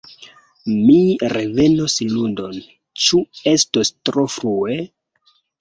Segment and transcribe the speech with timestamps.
[0.77, 0.95] Mi
[1.33, 2.57] revenos lundon,
[3.05, 3.23] ĉu
[3.55, 4.83] estos tro frue?